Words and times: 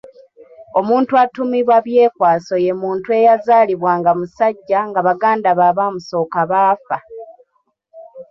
Omuntu 0.79 1.11
atuumibwa 1.23 1.77
Byekwaso 1.85 2.55
ye 2.65 2.73
muntu 2.81 3.07
eyazaalibwa 3.19 3.91
nga 3.99 4.11
musajja 4.19 4.79
nga 4.89 4.99
baganda 5.07 5.49
be 5.57 5.65
abaamusooka 5.71 6.39
baafa. 6.51 6.97